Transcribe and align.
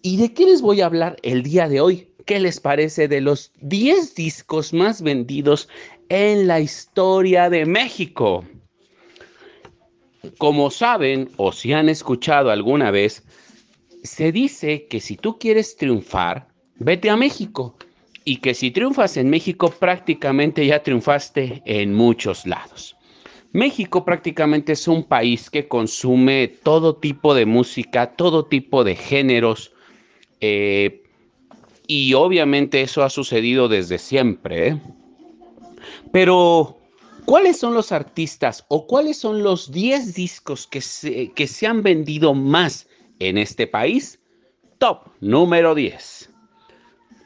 ¿Y 0.00 0.16
de 0.16 0.32
qué 0.32 0.46
les 0.46 0.62
voy 0.62 0.80
a 0.80 0.86
hablar 0.86 1.16
el 1.22 1.42
día 1.42 1.68
de 1.68 1.82
hoy? 1.82 2.08
¿Qué 2.24 2.40
les 2.40 2.60
parece 2.60 3.06
de 3.06 3.20
los 3.20 3.52
10 3.60 4.14
discos 4.14 4.72
más 4.72 5.02
vendidos 5.02 5.68
en 6.08 6.46
la 6.46 6.58
historia 6.60 7.50
de 7.50 7.66
México? 7.66 8.46
Como 10.38 10.70
saben 10.70 11.28
o 11.36 11.52
si 11.52 11.74
han 11.74 11.90
escuchado 11.90 12.50
alguna 12.50 12.90
vez, 12.90 13.22
se 14.04 14.32
dice 14.32 14.86
que 14.86 15.00
si 15.00 15.16
tú 15.16 15.38
quieres 15.38 15.76
triunfar, 15.76 16.46
vete 16.76 17.10
a 17.10 17.16
México. 17.16 17.76
Y 18.26 18.36
que 18.36 18.54
si 18.54 18.70
triunfas 18.70 19.16
en 19.16 19.28
México, 19.28 19.70
prácticamente 19.70 20.64
ya 20.64 20.82
triunfaste 20.82 21.62
en 21.66 21.92
muchos 21.94 22.46
lados. 22.46 22.96
México 23.52 24.04
prácticamente 24.04 24.72
es 24.72 24.88
un 24.88 25.04
país 25.04 25.50
que 25.50 25.68
consume 25.68 26.48
todo 26.48 26.96
tipo 26.96 27.34
de 27.34 27.46
música, 27.46 28.14
todo 28.14 28.44
tipo 28.46 28.82
de 28.84 28.96
géneros. 28.96 29.72
Eh, 30.40 31.02
y 31.86 32.14
obviamente 32.14 32.82
eso 32.82 33.02
ha 33.02 33.10
sucedido 33.10 33.68
desde 33.68 33.98
siempre. 33.98 34.68
¿eh? 34.68 34.80
Pero, 36.12 36.78
¿cuáles 37.26 37.58
son 37.58 37.74
los 37.74 37.92
artistas 37.92 38.64
o 38.68 38.86
cuáles 38.86 39.18
son 39.18 39.42
los 39.42 39.70
10 39.70 40.14
discos 40.14 40.66
que 40.66 40.80
se, 40.80 41.30
que 41.32 41.46
se 41.46 41.66
han 41.66 41.82
vendido 41.82 42.34
más 42.34 42.86
en 43.18 43.38
este 43.38 43.66
país. 43.66 44.20
Top 44.78 45.08
número 45.20 45.74
10. 45.74 46.34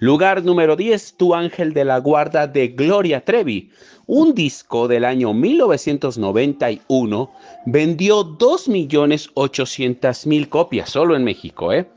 Lugar 0.00 0.44
número 0.44 0.76
10, 0.76 1.16
Tu 1.16 1.34
Ángel 1.34 1.72
de 1.72 1.84
la 1.84 1.98
Guarda 1.98 2.46
de 2.46 2.68
Gloria 2.68 3.24
Trevi. 3.24 3.72
Un 4.06 4.32
disco 4.32 4.86
del 4.86 5.04
año 5.04 5.34
1991 5.34 7.32
vendió 7.66 8.24
2.800.000 8.24 10.48
copias 10.48 10.90
solo 10.90 11.16
en 11.16 11.24
México. 11.24 11.72
¿eh? 11.72 11.90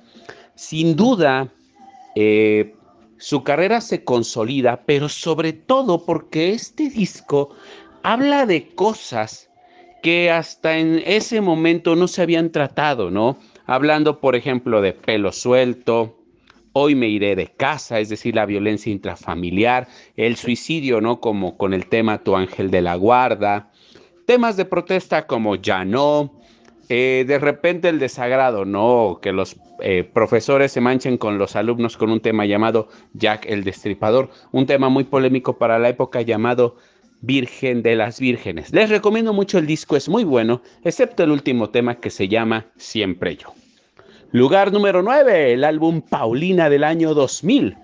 Sin 0.55 0.95
duda, 0.95 1.53
eh, 2.15 2.73
su 3.17 3.43
carrera 3.43 3.81
se 3.81 4.03
consolida, 4.03 4.81
pero 4.83 5.07
sobre 5.07 5.53
todo 5.53 6.03
porque 6.03 6.53
este 6.53 6.89
disco 6.89 7.51
habla 8.01 8.47
de 8.47 8.73
cosas 8.73 9.51
que 10.01 10.31
hasta 10.31 10.79
en 10.79 11.03
ese 11.05 11.39
momento 11.39 11.95
no 11.95 12.07
se 12.07 12.23
habían 12.23 12.51
tratado, 12.51 13.11
¿no? 13.11 13.37
Hablando, 13.71 14.19
por 14.19 14.35
ejemplo, 14.35 14.81
de 14.81 14.91
pelo 14.91 15.31
suelto, 15.31 16.17
hoy 16.73 16.93
me 16.93 17.07
iré 17.07 17.37
de 17.37 17.47
casa, 17.47 18.01
es 18.01 18.09
decir, 18.09 18.35
la 18.35 18.45
violencia 18.45 18.91
intrafamiliar, 18.91 19.87
el 20.17 20.35
suicidio, 20.35 20.99
¿no? 20.99 21.21
Como 21.21 21.57
con 21.57 21.73
el 21.73 21.85
tema 21.87 22.21
Tu 22.21 22.35
ángel 22.35 22.69
de 22.69 22.81
la 22.81 22.95
guarda, 22.95 23.71
temas 24.25 24.57
de 24.57 24.65
protesta 24.65 25.25
como 25.25 25.55
ya 25.55 25.85
no, 25.85 26.33
eh, 26.89 27.23
de 27.25 27.39
repente 27.39 27.87
el 27.87 27.99
desagrado, 27.99 28.65
¿no? 28.65 29.19
Que 29.21 29.31
los 29.31 29.55
eh, 29.79 30.03
profesores 30.03 30.73
se 30.73 30.81
manchen 30.81 31.17
con 31.17 31.37
los 31.37 31.55
alumnos 31.55 31.95
con 31.95 32.11
un 32.11 32.19
tema 32.19 32.45
llamado 32.45 32.89
Jack 33.13 33.45
el 33.47 33.63
Destripador, 33.63 34.29
un 34.51 34.65
tema 34.65 34.89
muy 34.89 35.05
polémico 35.05 35.57
para 35.57 35.79
la 35.79 35.87
época 35.87 36.21
llamado 36.21 36.75
Virgen 37.21 37.83
de 37.83 37.95
las 37.95 38.19
Vírgenes. 38.19 38.73
Les 38.73 38.89
recomiendo 38.89 39.31
mucho 39.31 39.57
el 39.57 39.67
disco, 39.67 39.95
es 39.95 40.09
muy 40.09 40.23
bueno, 40.23 40.61
excepto 40.83 41.23
el 41.23 41.31
último 41.31 41.69
tema 41.69 41.95
que 41.95 42.09
se 42.09 42.27
llama 42.27 42.65
Siempre 42.77 43.37
yo. 43.37 43.53
Lugar 44.31 44.71
número 44.71 45.01
9, 45.01 45.53
el 45.53 45.63
álbum 45.63 46.01
Paulina 46.01 46.69
del 46.69 46.83
año 46.83 47.13
2000. 47.13 47.77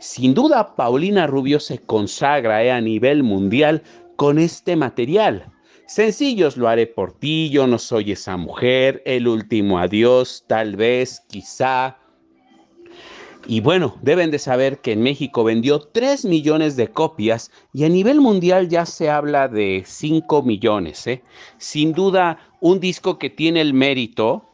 Sin 0.00 0.34
duda, 0.34 0.74
Paulina 0.74 1.26
Rubio 1.26 1.60
se 1.60 1.78
consagra 1.78 2.64
eh, 2.64 2.72
a 2.72 2.80
nivel 2.80 3.22
mundial 3.22 3.82
con 4.16 4.38
este 4.38 4.74
material. 4.76 5.46
Sencillos, 5.86 6.56
lo 6.56 6.68
haré 6.68 6.86
por 6.86 7.12
ti, 7.12 7.50
yo 7.50 7.66
no 7.66 7.78
soy 7.78 8.12
esa 8.12 8.36
mujer, 8.36 9.02
el 9.06 9.28
último 9.28 9.78
adiós, 9.78 10.44
tal 10.48 10.74
vez, 10.74 11.22
quizá. 11.28 11.96
Y 13.46 13.60
bueno, 13.60 13.96
deben 14.02 14.30
de 14.30 14.38
saber 14.38 14.78
que 14.78 14.92
en 14.92 15.02
México 15.02 15.42
vendió 15.42 15.80
3 15.80 16.24
millones 16.24 16.76
de 16.76 16.88
copias 16.88 17.50
y 17.72 17.84
a 17.84 17.88
nivel 17.88 18.20
mundial 18.20 18.68
ya 18.68 18.86
se 18.86 19.10
habla 19.10 19.48
de 19.48 19.82
5 19.84 20.42
millones. 20.42 21.06
¿eh? 21.06 21.22
Sin 21.58 21.92
duda, 21.92 22.38
un 22.60 22.78
disco 22.78 23.18
que 23.18 23.30
tiene 23.30 23.60
el 23.60 23.74
mérito 23.74 24.44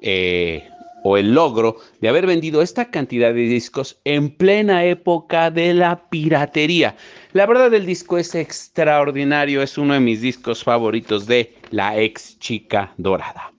eh, 0.00 0.66
o 1.04 1.18
el 1.18 1.34
logro 1.34 1.76
de 2.00 2.08
haber 2.08 2.26
vendido 2.26 2.62
esta 2.62 2.90
cantidad 2.90 3.34
de 3.34 3.42
discos 3.42 3.98
en 4.04 4.30
plena 4.30 4.84
época 4.84 5.50
de 5.50 5.74
la 5.74 6.08
piratería. 6.08 6.96
La 7.34 7.44
verdad 7.46 7.74
el 7.74 7.84
disco 7.84 8.16
es 8.16 8.34
extraordinario, 8.34 9.62
es 9.62 9.76
uno 9.76 9.94
de 9.94 10.00
mis 10.00 10.22
discos 10.22 10.64
favoritos 10.64 11.26
de 11.26 11.54
la 11.70 11.98
ex 11.98 12.38
chica 12.38 12.94
dorada. 12.96 13.51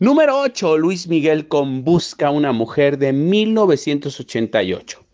Número 0.00 0.38
8, 0.38 0.78
Luis 0.78 1.08
Miguel 1.08 1.48
con 1.48 1.82
Busca 1.82 2.30
una 2.30 2.52
mujer 2.52 2.98
de 2.98 3.12
1988. 3.12 5.04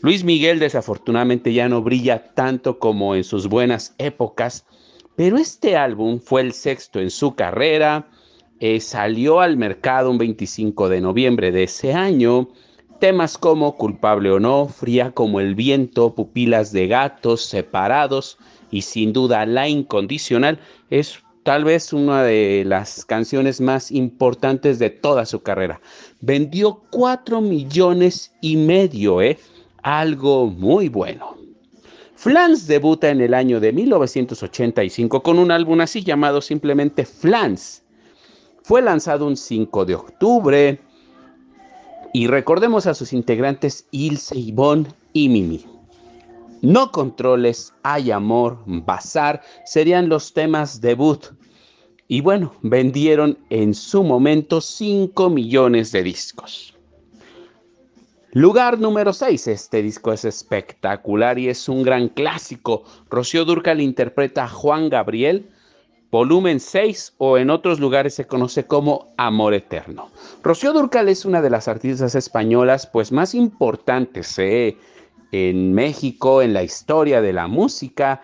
Luis 0.00 0.22
Miguel 0.22 0.60
desafortunadamente 0.60 1.52
ya 1.52 1.68
no 1.68 1.82
brilla 1.82 2.32
tanto 2.34 2.78
como 2.78 3.16
en 3.16 3.24
sus 3.24 3.48
buenas 3.48 3.96
épocas, 3.98 4.64
pero 5.16 5.38
este 5.38 5.76
álbum 5.76 6.20
fue 6.20 6.42
el 6.42 6.52
sexto 6.52 7.00
en 7.00 7.10
su 7.10 7.34
carrera, 7.34 8.06
eh, 8.60 8.78
salió 8.78 9.40
al 9.40 9.56
mercado 9.56 10.08
un 10.08 10.18
25 10.18 10.88
de 10.88 11.00
noviembre 11.00 11.50
de 11.50 11.64
ese 11.64 11.92
año. 11.92 12.48
Temas 13.00 13.38
como 13.38 13.74
Culpable 13.74 14.30
o 14.30 14.38
no, 14.38 14.68
Fría 14.68 15.10
como 15.10 15.40
el 15.40 15.56
viento, 15.56 16.14
Pupilas 16.14 16.70
de 16.70 16.86
gatos, 16.86 17.44
Separados 17.44 18.38
y 18.70 18.82
sin 18.82 19.12
duda 19.12 19.44
La 19.46 19.68
incondicional 19.68 20.60
es 20.90 21.24
tal 21.48 21.64
vez 21.64 21.94
una 21.94 22.24
de 22.24 22.62
las 22.66 23.06
canciones 23.06 23.58
más 23.58 23.90
importantes 23.90 24.78
de 24.78 24.90
toda 24.90 25.24
su 25.24 25.40
carrera. 25.40 25.80
Vendió 26.20 26.82
4 26.90 27.40
millones 27.40 28.34
y 28.42 28.58
medio, 28.58 29.22
¿eh? 29.22 29.38
Algo 29.82 30.48
muy 30.48 30.90
bueno. 30.90 31.38
Flans 32.16 32.66
debuta 32.66 33.08
en 33.08 33.22
el 33.22 33.32
año 33.32 33.60
de 33.60 33.72
1985 33.72 35.22
con 35.22 35.38
un 35.38 35.50
álbum 35.50 35.80
así 35.80 36.04
llamado 36.04 36.42
simplemente 36.42 37.06
Flans. 37.06 37.82
Fue 38.62 38.82
lanzado 38.82 39.26
un 39.26 39.38
5 39.38 39.86
de 39.86 39.94
octubre 39.94 40.80
y 42.12 42.26
recordemos 42.26 42.86
a 42.86 42.92
sus 42.92 43.14
integrantes 43.14 43.86
Ilse, 43.90 44.38
Ivonne 44.38 44.88
y 45.14 45.30
Mimi. 45.30 45.64
No 46.60 46.92
controles, 46.92 47.72
hay 47.84 48.10
amor, 48.10 48.58
bazar 48.66 49.40
serían 49.64 50.10
los 50.10 50.34
temas 50.34 50.82
debut. 50.82 51.37
Y 52.10 52.22
bueno, 52.22 52.54
vendieron 52.62 53.36
en 53.50 53.74
su 53.74 54.02
momento 54.02 54.62
5 54.62 55.28
millones 55.28 55.92
de 55.92 56.02
discos. 56.02 56.74
Lugar 58.32 58.78
número 58.78 59.12
6. 59.12 59.46
Este 59.48 59.82
disco 59.82 60.12
es 60.12 60.24
espectacular 60.24 61.38
y 61.38 61.48
es 61.48 61.68
un 61.68 61.82
gran 61.82 62.08
clásico. 62.08 62.84
Rocío 63.10 63.44
Durcal 63.44 63.82
interpreta 63.82 64.44
a 64.44 64.48
Juan 64.48 64.88
Gabriel, 64.88 65.50
volumen 66.10 66.60
6 66.60 67.14
o 67.18 67.36
en 67.36 67.50
otros 67.50 67.78
lugares 67.78 68.14
se 68.14 68.26
conoce 68.26 68.64
como 68.64 69.08
Amor 69.18 69.52
Eterno. 69.52 70.10
Rocío 70.42 70.72
Durcal 70.72 71.10
es 71.10 71.26
una 71.26 71.42
de 71.42 71.50
las 71.50 71.68
artistas 71.68 72.14
españolas 72.14 72.86
pues 72.86 73.12
más 73.12 73.34
importantes 73.34 74.38
eh, 74.38 74.78
en 75.32 75.74
México, 75.74 76.40
en 76.40 76.54
la 76.54 76.62
historia 76.62 77.20
de 77.20 77.34
la 77.34 77.48
música. 77.48 78.22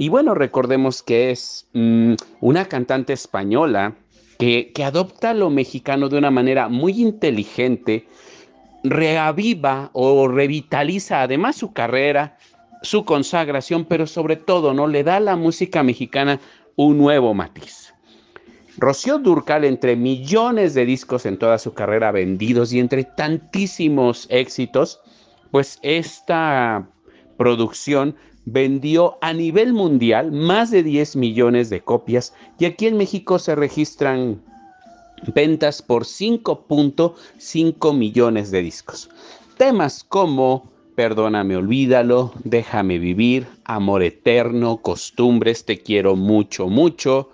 Y 0.00 0.10
bueno, 0.10 0.32
recordemos 0.32 1.02
que 1.02 1.32
es 1.32 1.66
mm, 1.72 2.14
una 2.40 2.66
cantante 2.66 3.12
española 3.12 3.96
que, 4.38 4.72
adopta 4.84 5.34
lo 5.34 5.50
mexicano 5.50 6.08
de 6.08 6.16
una 6.16 6.30
manera 6.30 6.68
muy 6.68 7.02
inteligente, 7.02 8.06
reaviva 8.84 9.90
o 9.92 10.28
revitaliza 10.28 11.22
además 11.22 11.56
su 11.56 11.72
carrera, 11.72 12.38
su 12.82 13.04
consagración, 13.04 13.86
pero 13.86 14.06
sobre 14.06 14.36
todo 14.36 14.72
no 14.72 14.86
le 14.86 15.02
da 15.02 15.16
a 15.16 15.20
la 15.20 15.34
música 15.34 15.82
mexicana 15.82 16.38
un 16.76 16.96
nuevo 16.96 17.34
matiz. 17.34 17.92
Rocío 18.76 19.18
Durcal, 19.18 19.64
entre 19.64 19.96
millones 19.96 20.74
de 20.74 20.86
discos 20.86 21.26
en 21.26 21.38
toda 21.38 21.58
su 21.58 21.74
carrera 21.74 22.12
vendidos 22.12 22.72
y 22.72 22.78
entre 22.78 23.02
tantísimos 23.02 24.28
éxitos, 24.30 25.00
pues 25.50 25.80
esta 25.82 26.88
producción 27.36 28.14
vendió 28.52 29.18
a 29.20 29.32
nivel 29.32 29.72
mundial 29.72 30.32
más 30.32 30.70
de 30.70 30.82
10 30.82 31.16
millones 31.16 31.70
de 31.70 31.80
copias 31.80 32.34
y 32.58 32.64
aquí 32.64 32.86
en 32.86 32.96
México 32.96 33.38
se 33.38 33.54
registran 33.54 34.42
ventas 35.34 35.82
por 35.82 36.04
5.5 36.04 37.94
millones 37.94 38.50
de 38.50 38.62
discos. 38.62 39.10
Temas 39.56 40.04
como 40.04 40.70
Perdóname, 40.98 41.54
olvídalo, 41.54 42.32
déjame 42.42 42.98
vivir, 42.98 43.46
amor 43.62 44.02
eterno, 44.02 44.78
costumbres, 44.78 45.64
te 45.64 45.78
quiero 45.78 46.16
mucho, 46.16 46.66
mucho, 46.66 47.30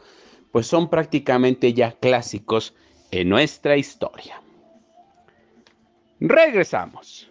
pues 0.52 0.66
son 0.66 0.90
prácticamente 0.90 1.72
ya 1.72 1.92
clásicos 1.92 2.74
en 3.10 3.30
nuestra 3.30 3.78
historia. 3.78 4.42
Regresamos. 6.20 7.30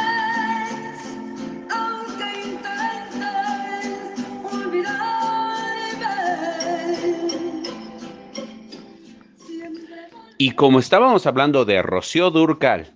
Y 10.43 10.53
como 10.53 10.79
estábamos 10.79 11.27
hablando 11.27 11.65
de 11.65 11.83
Rocío 11.83 12.31
Durcal 12.31 12.95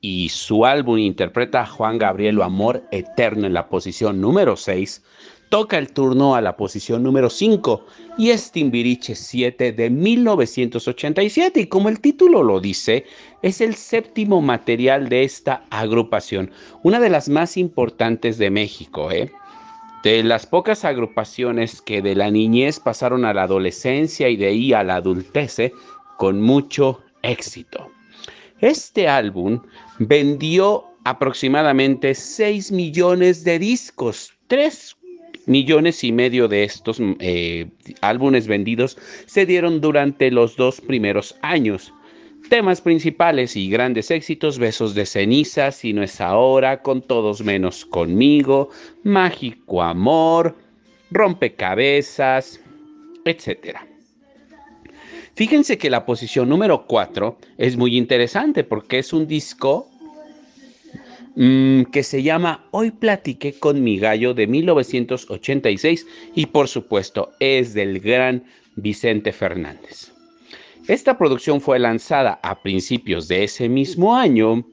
y 0.00 0.30
su 0.30 0.64
álbum 0.64 0.96
interpreta 0.96 1.60
a 1.60 1.66
Juan 1.66 1.98
Gabriel 1.98 2.40
Amor 2.40 2.84
Eterno 2.90 3.46
en 3.46 3.52
la 3.52 3.68
posición 3.68 4.18
número 4.18 4.56
6, 4.56 5.04
toca 5.50 5.76
el 5.76 5.92
turno 5.92 6.34
a 6.34 6.40
la 6.40 6.56
posición 6.56 7.02
número 7.02 7.28
5 7.28 7.84
y 8.16 8.30
es 8.30 8.50
Timbiriche 8.50 9.14
7 9.14 9.72
de 9.72 9.90
1987 9.90 11.60
y 11.60 11.66
como 11.66 11.90
el 11.90 12.00
título 12.00 12.42
lo 12.42 12.60
dice, 12.60 13.04
es 13.42 13.60
el 13.60 13.74
séptimo 13.74 14.40
material 14.40 15.10
de 15.10 15.24
esta 15.24 15.64
agrupación, 15.68 16.50
una 16.82 16.98
de 16.98 17.10
las 17.10 17.28
más 17.28 17.58
importantes 17.58 18.38
de 18.38 18.48
México, 18.48 19.12
¿eh? 19.12 19.30
de 20.02 20.22
las 20.24 20.46
pocas 20.46 20.86
agrupaciones 20.86 21.82
que 21.82 22.00
de 22.00 22.14
la 22.14 22.30
niñez 22.30 22.80
pasaron 22.80 23.26
a 23.26 23.34
la 23.34 23.42
adolescencia 23.42 24.30
y 24.30 24.36
de 24.36 24.46
ahí 24.46 24.72
a 24.72 24.82
la 24.82 24.96
adultez, 24.96 25.58
¿eh? 25.58 25.74
Con 26.20 26.42
mucho 26.42 27.00
éxito. 27.22 27.90
Este 28.60 29.08
álbum 29.08 29.62
vendió 30.00 30.84
aproximadamente 31.04 32.14
6 32.14 32.72
millones 32.72 33.42
de 33.42 33.58
discos, 33.58 34.34
3 34.48 34.98
millones 35.46 36.04
y 36.04 36.12
medio 36.12 36.46
de 36.46 36.64
estos 36.64 36.98
eh, 37.20 37.70
álbumes 38.02 38.46
vendidos 38.46 38.98
se 39.24 39.46
dieron 39.46 39.80
durante 39.80 40.30
los 40.30 40.56
dos 40.56 40.82
primeros 40.82 41.36
años. 41.40 41.90
Temas 42.50 42.82
principales 42.82 43.56
y 43.56 43.70
grandes 43.70 44.10
éxitos, 44.10 44.58
Besos 44.58 44.94
de 44.94 45.06
ceniza, 45.06 45.72
Si 45.72 45.94
no 45.94 46.02
es 46.02 46.20
ahora, 46.20 46.82
Con 46.82 47.00
todos 47.00 47.42
menos 47.42 47.86
conmigo, 47.86 48.68
Mágico 49.04 49.82
amor, 49.82 50.54
Rompecabezas, 51.10 52.60
etcétera. 53.24 53.86
Fíjense 55.34 55.78
que 55.78 55.90
la 55.90 56.04
posición 56.04 56.48
número 56.48 56.86
4 56.86 57.38
es 57.58 57.76
muy 57.76 57.96
interesante 57.96 58.64
porque 58.64 58.98
es 58.98 59.12
un 59.12 59.26
disco 59.26 59.88
mm, 61.36 61.84
que 61.84 62.02
se 62.02 62.22
llama 62.22 62.66
Hoy 62.70 62.90
platiqué 62.90 63.54
con 63.54 63.82
mi 63.82 63.98
gallo 63.98 64.34
de 64.34 64.46
1986 64.46 66.06
y 66.34 66.46
por 66.46 66.68
supuesto 66.68 67.32
es 67.40 67.74
del 67.74 68.00
gran 68.00 68.44
Vicente 68.76 69.32
Fernández. 69.32 70.12
Esta 70.88 71.16
producción 71.16 71.60
fue 71.60 71.78
lanzada 71.78 72.40
a 72.42 72.60
principios 72.62 73.28
de 73.28 73.44
ese 73.44 73.68
mismo 73.68 74.16
año 74.16 74.64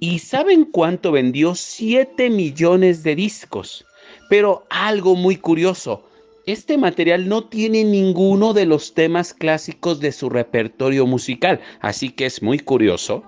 ¿Y 0.00 0.20
saben 0.20 0.64
cuánto 0.64 1.10
vendió? 1.10 1.54
7 1.56 2.30
millones 2.30 3.02
de 3.02 3.16
discos. 3.16 3.84
Pero 4.28 4.64
algo 4.70 5.16
muy 5.16 5.36
curioso, 5.36 6.07
este 6.48 6.78
material 6.78 7.28
no 7.28 7.44
tiene 7.44 7.84
ninguno 7.84 8.54
de 8.54 8.64
los 8.64 8.94
temas 8.94 9.34
clásicos 9.34 10.00
de 10.00 10.12
su 10.12 10.30
repertorio 10.30 11.06
musical, 11.06 11.60
así 11.80 12.08
que 12.08 12.24
es 12.24 12.42
muy 12.42 12.58
curioso 12.58 13.22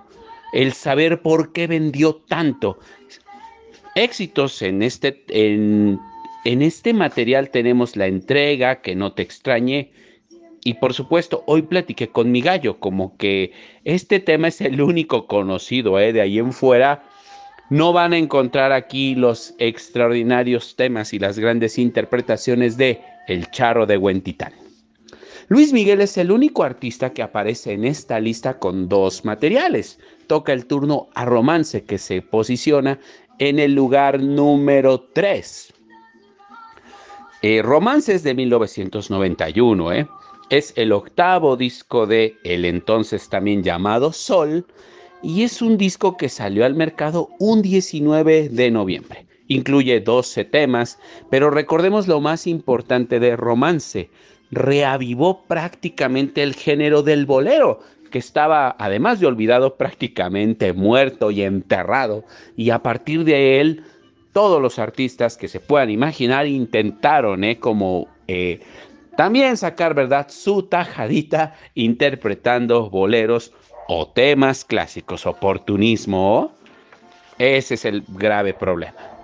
el 0.53 0.73
saber 0.73 1.21
por 1.21 1.53
qué 1.53 1.67
vendió 1.67 2.15
tanto. 2.15 2.79
Éxitos 3.93 4.63
en 4.63 4.81
este, 4.81 5.23
en, 5.29 5.99
en 6.45 6.61
este 6.63 6.95
material 6.95 7.51
tenemos 7.51 7.95
la 7.95 8.07
entrega, 8.07 8.81
que 8.81 8.95
no 8.95 9.13
te 9.13 9.21
extrañe, 9.21 9.91
y 10.63 10.73
por 10.75 10.95
supuesto, 10.95 11.43
hoy 11.45 11.61
platiqué 11.61 12.07
con 12.09 12.31
mi 12.31 12.41
gallo, 12.41 12.79
como 12.79 13.17
que 13.17 13.51
este 13.83 14.19
tema 14.19 14.47
es 14.47 14.61
el 14.61 14.81
único 14.81 15.27
conocido, 15.27 15.99
¿eh? 15.99 16.11
de 16.11 16.21
ahí 16.21 16.39
en 16.39 16.53
fuera 16.53 17.03
no 17.71 17.93
van 17.93 18.11
a 18.11 18.17
encontrar 18.17 18.73
aquí 18.73 19.15
los 19.15 19.55
extraordinarios 19.57 20.75
temas 20.75 21.13
y 21.13 21.19
las 21.19 21.39
grandes 21.39 21.77
interpretaciones 21.77 22.75
de 22.75 22.99
El 23.27 23.49
Charro 23.51 23.85
de 23.85 23.97
Huentitán. 23.97 24.53
Luis 25.47 25.73
Miguel 25.73 25.99
es 25.99 26.17
el 26.17 26.31
único 26.31 26.63
artista 26.63 27.11
que 27.11 27.21
aparece 27.21 27.73
en 27.73 27.83
esta 27.83 28.19
lista 28.19 28.57
con 28.57 28.87
dos 28.87 29.25
materiales. 29.25 29.99
Toca 30.27 30.53
el 30.53 30.65
turno 30.65 31.09
a 31.13 31.25
Romance, 31.25 31.83
que 31.83 31.97
se 31.97 32.21
posiciona 32.21 32.99
en 33.37 33.59
el 33.59 33.73
lugar 33.73 34.21
número 34.21 35.01
3. 35.13 35.73
Eh, 37.41 37.61
Romance 37.63 38.13
es 38.13 38.23
de 38.23 38.33
1991, 38.33 39.91
¿eh? 39.91 40.07
Es 40.49 40.73
el 40.75 40.91
octavo 40.91 41.57
disco 41.57 42.05
de 42.05 42.37
el 42.43 42.65
entonces 42.65 43.27
también 43.29 43.63
llamado 43.63 44.13
Sol, 44.13 44.65
y 45.23 45.43
es 45.43 45.61
un 45.61 45.77
disco 45.77 46.17
que 46.17 46.29
salió 46.29 46.65
al 46.65 46.75
mercado 46.75 47.29
un 47.39 47.61
19 47.61 48.49
de 48.49 48.71
noviembre. 48.71 49.25
Incluye 49.51 49.99
12 49.99 50.45
temas, 50.45 50.97
pero 51.29 51.49
recordemos 51.49 52.07
lo 52.07 52.21
más 52.21 52.47
importante 52.47 53.19
de 53.19 53.35
Romance. 53.35 54.09
Reavivó 54.49 55.41
prácticamente 55.43 56.41
el 56.41 56.55
género 56.55 57.03
del 57.03 57.25
bolero, 57.25 57.81
que 58.11 58.19
estaba, 58.19 58.77
además 58.79 59.19
de 59.19 59.27
olvidado, 59.27 59.75
prácticamente 59.75 60.71
muerto 60.71 61.31
y 61.31 61.41
enterrado. 61.41 62.23
Y 62.55 62.69
a 62.69 62.81
partir 62.81 63.25
de 63.25 63.59
él, 63.59 63.83
todos 64.31 64.61
los 64.61 64.79
artistas 64.79 65.35
que 65.35 65.49
se 65.49 65.59
puedan 65.59 65.89
imaginar 65.89 66.47
intentaron, 66.47 67.43
¿eh? 67.43 67.59
como 67.59 68.07
eh, 68.29 68.61
también 69.17 69.57
sacar, 69.57 69.93
¿verdad?, 69.93 70.27
su 70.29 70.63
tajadita 70.63 71.55
interpretando 71.75 72.89
boleros 72.89 73.51
o 73.89 74.07
temas 74.07 74.63
clásicos, 74.63 75.25
oportunismo. 75.25 76.53
Ese 77.37 77.73
es 77.73 77.83
el 77.83 78.05
grave 78.07 78.53
problema. 78.53 79.20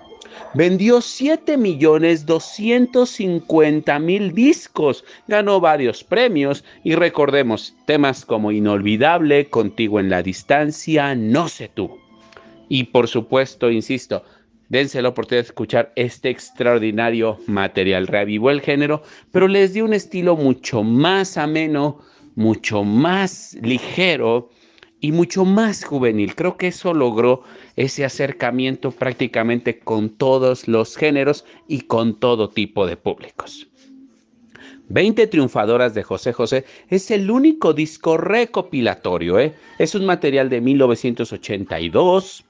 Vendió 0.54 1.00
7 1.00 1.56
millones 1.56 2.24
250 2.26 3.98
mil 3.98 4.32
discos, 4.32 5.04
ganó 5.26 5.60
varios 5.60 6.02
premios 6.02 6.64
y 6.84 6.94
recordemos 6.94 7.74
temas 7.86 8.24
como 8.24 8.50
Inolvidable, 8.50 9.46
Contigo 9.46 10.00
en 10.00 10.10
la 10.10 10.22
Distancia, 10.22 11.14
No 11.14 11.48
sé 11.48 11.68
tú. 11.68 11.98
Y 12.68 12.84
por 12.84 13.08
supuesto, 13.08 13.70
insisto, 13.70 14.24
dense 14.68 15.02
la 15.02 15.10
oportunidad 15.10 15.42
de 15.42 15.48
escuchar 15.48 15.92
este 15.96 16.30
extraordinario 16.30 17.38
material. 17.46 18.06
Reavivó 18.06 18.50
el 18.50 18.60
género, 18.60 19.02
pero 19.32 19.48
les 19.48 19.74
dio 19.74 19.84
un 19.84 19.94
estilo 19.94 20.36
mucho 20.36 20.82
más 20.82 21.36
ameno, 21.36 22.00
mucho 22.34 22.84
más 22.84 23.56
ligero 23.62 24.50
y 25.00 25.12
mucho 25.12 25.44
más 25.44 25.84
juvenil. 25.84 26.34
Creo 26.34 26.56
que 26.56 26.68
eso 26.68 26.92
logró 26.94 27.42
ese 27.76 28.04
acercamiento 28.04 28.90
prácticamente 28.90 29.78
con 29.78 30.10
todos 30.10 30.68
los 30.68 30.96
géneros 30.96 31.44
y 31.68 31.82
con 31.82 32.18
todo 32.18 32.48
tipo 32.48 32.86
de 32.86 32.96
públicos. 32.96 33.68
20 34.88 35.26
triunfadoras 35.26 35.94
de 35.94 36.02
José 36.02 36.32
José 36.32 36.64
es 36.88 37.10
el 37.10 37.30
único 37.30 37.74
disco 37.74 38.16
recopilatorio, 38.16 39.38
¿eh? 39.38 39.54
es 39.78 39.94
un 39.94 40.06
material 40.06 40.48
de 40.48 40.62
1982 40.62 42.44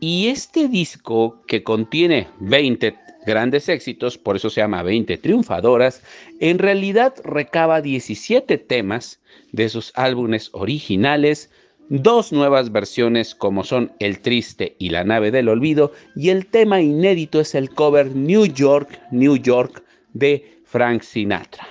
y 0.00 0.28
este 0.28 0.66
disco 0.66 1.42
que 1.46 1.62
contiene 1.62 2.26
20 2.40 2.96
grandes 3.24 3.68
éxitos, 3.68 4.18
por 4.18 4.36
eso 4.36 4.50
se 4.50 4.60
llama 4.60 4.82
20 4.82 5.16
triunfadoras, 5.18 6.02
en 6.40 6.58
realidad 6.58 7.14
recaba 7.22 7.80
17 7.80 8.58
temas 8.58 9.20
de 9.52 9.68
sus 9.68 9.92
álbumes 9.94 10.48
originales, 10.52 11.50
dos 11.90 12.32
nuevas 12.32 12.70
versiones 12.70 13.34
como 13.34 13.64
son 13.64 13.92
El 13.98 14.20
Triste 14.20 14.76
y 14.78 14.90
La 14.90 15.02
Nave 15.02 15.32
del 15.32 15.48
Olvido 15.48 15.92
y 16.14 16.30
el 16.30 16.46
tema 16.46 16.80
inédito 16.80 17.40
es 17.40 17.56
el 17.56 17.68
cover 17.70 18.14
New 18.14 18.46
York, 18.46 19.00
New 19.10 19.36
York 19.36 19.82
de 20.14 20.62
Frank 20.64 21.02
Sinatra. 21.02 21.66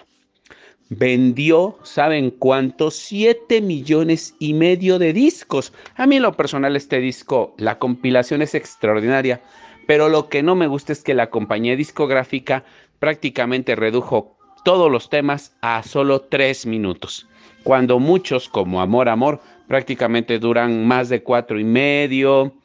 Vendió, 0.89 1.77
¿saben 1.83 2.31
cuánto? 2.31 2.91
7 2.91 3.61
millones 3.61 4.35
y 4.39 4.53
medio 4.53 4.99
de 4.99 5.13
discos. 5.13 5.71
A 5.95 6.05
mí 6.05 6.17
en 6.17 6.23
lo 6.23 6.33
personal 6.33 6.75
este 6.75 6.99
disco, 6.99 7.55
la 7.57 7.79
compilación 7.79 8.41
es 8.41 8.55
extraordinaria, 8.55 9.41
pero 9.87 10.09
lo 10.09 10.27
que 10.27 10.43
no 10.43 10.53
me 10.55 10.67
gusta 10.67 10.91
es 10.91 11.01
que 11.01 11.13
la 11.13 11.29
compañía 11.29 11.77
discográfica 11.77 12.65
prácticamente 12.99 13.75
redujo 13.75 14.35
todos 14.65 14.91
los 14.91 15.09
temas 15.09 15.55
a 15.61 15.81
solo 15.83 16.21
3 16.21 16.65
minutos, 16.65 17.25
cuando 17.63 17.99
muchos 17.99 18.49
como 18.49 18.81
Amor 18.81 19.07
Amor 19.07 19.39
prácticamente 19.69 20.39
duran 20.39 20.83
más 20.87 21.09
de 21.09 21.21
cuatro 21.21 21.59
y 21.59 21.63
medio. 21.63 22.55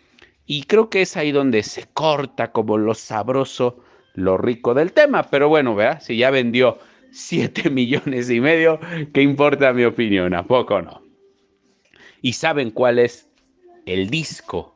Y 0.47 0.65
creo 0.65 0.89
que 0.89 1.03
es 1.03 1.19
ahí 1.19 1.33
donde 1.33 1.63
se 1.63 1.85
corta 1.93 2.51
como 2.51 2.79
lo 2.79 2.95
sabroso, 2.95 3.79
lo 4.15 4.39
rico 4.39 4.73
del 4.73 4.93
tema. 4.93 5.23
Pero 5.25 5.51
bueno, 5.51 5.75
vea, 5.75 6.01
si 6.01 6.17
ya 6.17 6.31
vendió 6.31 6.79
7 7.13 7.69
millones 7.71 8.31
y 8.31 8.41
medio, 8.41 8.81
¿qué 9.13 9.21
importa 9.21 9.75
mi 9.75 9.85
opinión? 9.85 10.33
¿A 10.35 10.47
poco 10.47 10.81
no? 10.81 11.03
¿Y 12.23 12.33
saben 12.33 12.71
cuál 12.71 12.99
es 12.99 13.29
el 13.85 14.09
disco 14.09 14.75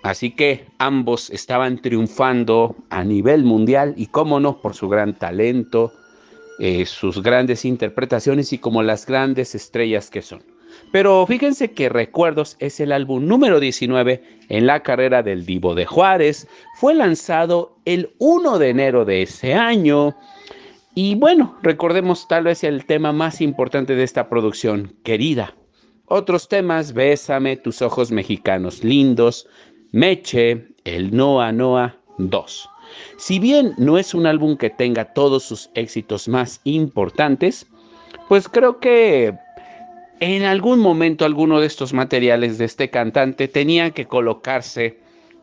Así 0.03 0.31
que 0.31 0.65
ambos 0.79 1.29
estaban 1.29 1.81
triunfando 1.81 2.75
a 2.89 3.03
nivel 3.03 3.43
mundial 3.43 3.93
y 3.97 4.07
cómo 4.07 4.39
no, 4.39 4.59
por 4.59 4.73
su 4.73 4.89
gran 4.89 5.17
talento, 5.17 5.93
eh, 6.59 6.85
sus 6.85 7.21
grandes 7.21 7.65
interpretaciones 7.65 8.51
y 8.53 8.57
como 8.57 8.81
las 8.81 9.05
grandes 9.05 9.53
estrellas 9.53 10.09
que 10.09 10.21
son. 10.21 10.41
Pero 10.91 11.25
fíjense 11.25 11.71
que 11.71 11.89
Recuerdos 11.89 12.55
es 12.59 12.79
el 12.79 12.91
álbum 12.91 13.25
número 13.25 13.59
19 13.59 14.23
en 14.49 14.67
la 14.67 14.81
carrera 14.81 15.23
del 15.23 15.45
Divo 15.45 15.75
de 15.75 15.85
Juárez. 15.85 16.47
Fue 16.75 16.93
lanzado 16.93 17.77
el 17.85 18.13
1 18.19 18.59
de 18.59 18.69
enero 18.69 19.05
de 19.05 19.21
ese 19.21 19.53
año. 19.53 20.15
Y 20.93 21.15
bueno, 21.15 21.57
recordemos 21.63 22.27
tal 22.27 22.43
vez 22.45 22.63
el 22.63 22.85
tema 22.85 23.13
más 23.13 23.39
importante 23.39 23.95
de 23.95 24.03
esta 24.03 24.27
producción, 24.27 24.93
Querida. 25.03 25.55
Otros 26.05 26.49
temas, 26.49 26.93
Bésame, 26.93 27.55
Tus 27.55 27.81
Ojos 27.81 28.11
Mexicanos 28.11 28.83
Lindos, 28.83 29.47
Meche, 29.93 30.67
El 30.83 31.15
Noa 31.15 31.53
Noa 31.53 31.95
2. 32.17 32.69
Si 33.17 33.39
bien 33.39 33.73
no 33.77 33.97
es 33.97 34.13
un 34.13 34.25
álbum 34.25 34.57
que 34.57 34.69
tenga 34.69 35.13
todos 35.13 35.43
sus 35.43 35.69
éxitos 35.75 36.27
más 36.27 36.59
importantes, 36.65 37.65
pues 38.27 38.49
creo 38.49 38.79
que 38.79 39.33
en 40.21 40.43
algún 40.43 40.79
momento 40.79 41.25
alguno 41.25 41.59
de 41.59 41.65
estos 41.65 41.93
materiales 41.93 42.59
de 42.59 42.65
este 42.65 42.91
cantante 42.91 43.47
tenía 43.47 43.89
que 43.89 44.05
colocarse 44.05 44.99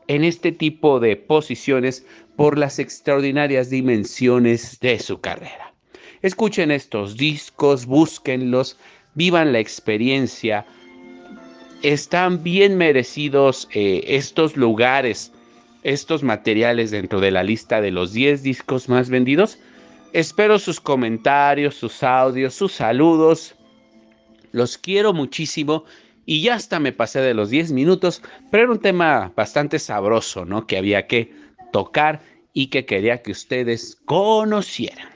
en 0.06 0.22
este 0.22 0.52
tipo 0.52 1.00
de 1.00 1.16
posiciones 1.16 2.06
por 2.36 2.56
las 2.56 2.78
extraordinarias 2.78 3.70
dimensiones 3.70 4.78
de 4.78 5.00
su 5.00 5.20
carrera. 5.20 5.74
Escuchen 6.22 6.70
estos 6.70 7.16
discos, 7.16 7.86
búsquenlos, 7.86 8.78
vivan 9.14 9.52
la 9.52 9.58
experiencia. 9.58 10.64
Están 11.82 12.44
bien 12.44 12.76
merecidos 12.76 13.68
eh, 13.72 14.04
estos 14.06 14.56
lugares, 14.56 15.32
estos 15.82 16.22
materiales 16.22 16.92
dentro 16.92 17.18
de 17.18 17.32
la 17.32 17.42
lista 17.42 17.80
de 17.80 17.90
los 17.90 18.12
10 18.12 18.44
discos 18.44 18.88
más 18.88 19.10
vendidos. 19.10 19.58
Espero 20.12 20.60
sus 20.60 20.80
comentarios, 20.80 21.74
sus 21.74 22.04
audios, 22.04 22.54
sus 22.54 22.72
saludos 22.72 23.57
los 24.52 24.78
quiero 24.78 25.12
muchísimo 25.12 25.84
y 26.26 26.42
ya 26.42 26.54
hasta 26.54 26.78
me 26.78 26.92
pasé 26.92 27.20
de 27.20 27.32
los 27.32 27.50
10 27.50 27.72
minutos, 27.72 28.22
pero 28.50 28.64
era 28.64 28.72
un 28.72 28.80
tema 28.80 29.32
bastante 29.34 29.78
sabroso, 29.78 30.44
¿no? 30.44 30.66
Que 30.66 30.76
había 30.76 31.06
que 31.06 31.32
tocar 31.72 32.20
y 32.52 32.66
que 32.66 32.84
quería 32.84 33.22
que 33.22 33.32
ustedes 33.32 33.96
conocieran. 34.04 35.08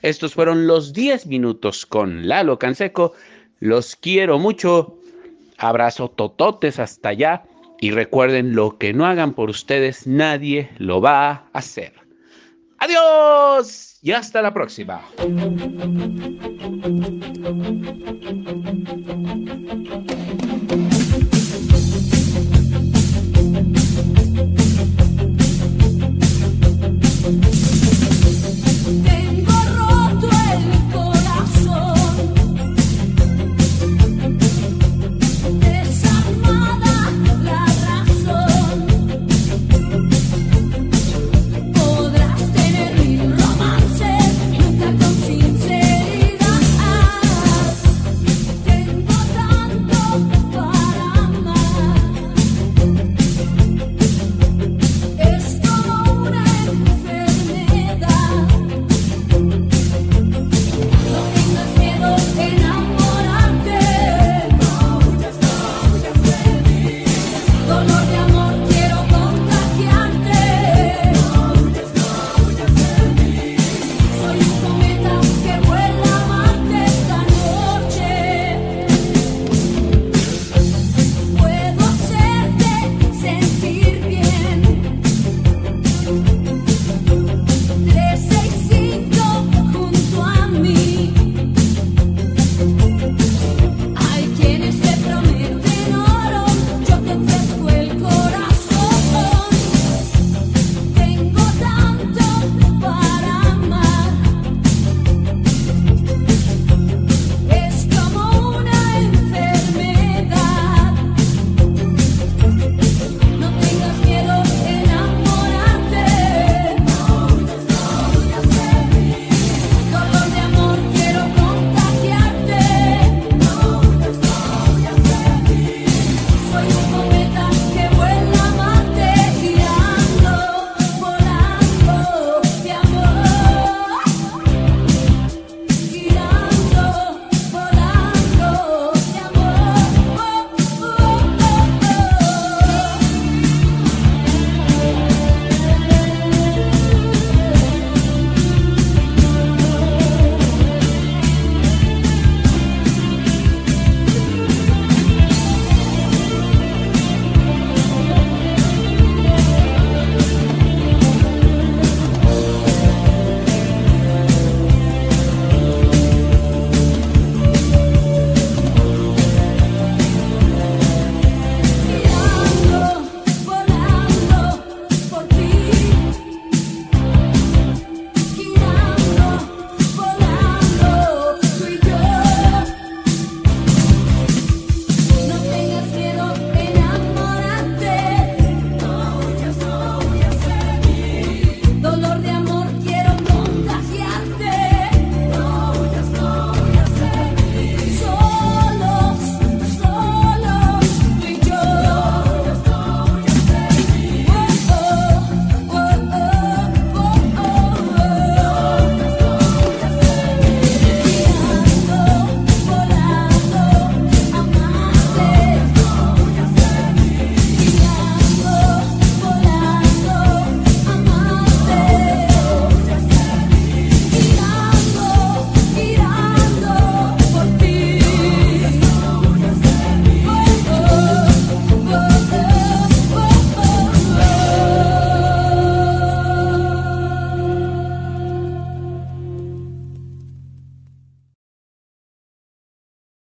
Estos 0.00 0.34
fueron 0.34 0.66
los 0.66 0.92
10 0.92 1.26
minutos 1.26 1.86
con 1.86 2.28
Lalo 2.28 2.58
Canseco. 2.58 3.14
Los 3.60 3.96
quiero 3.96 4.38
mucho. 4.38 4.98
Abrazo 5.58 6.08
tototes 6.08 6.78
hasta 6.78 7.10
allá. 7.10 7.42
Y 7.80 7.90
recuerden, 7.90 8.54
lo 8.54 8.78
que 8.78 8.92
no 8.92 9.06
hagan 9.06 9.34
por 9.34 9.50
ustedes, 9.50 10.06
nadie 10.06 10.70
lo 10.78 11.00
va 11.00 11.30
a 11.30 11.44
hacer. 11.52 11.92
Adiós 12.78 13.98
y 14.02 14.12
hasta 14.12 14.42
la 14.42 14.52
próxima. 14.52 15.02